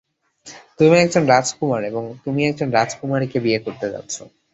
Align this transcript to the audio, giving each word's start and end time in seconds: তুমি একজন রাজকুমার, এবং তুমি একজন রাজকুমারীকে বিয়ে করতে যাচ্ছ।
তুমি 0.77 0.95
একজন 0.99 1.23
রাজকুমার, 1.25 1.81
এবং 1.83 2.03
তুমি 2.25 2.41
একজন 2.45 2.67
রাজকুমারীকে 2.71 3.37
বিয়ে 3.39 3.59
করতে 3.59 3.87
যাচ্ছ। 3.89 4.15